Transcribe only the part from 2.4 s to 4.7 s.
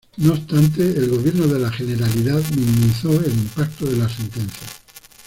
minimizó el impacto de la sentencia.